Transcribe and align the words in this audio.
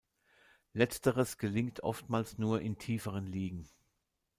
Letzteres 0.73 1.37
gelingt 1.37 1.83
oftmals 1.83 2.39
nur 2.39 2.59
in 2.61 2.79
tieferen 2.79 3.27
Ligen. 3.27 3.67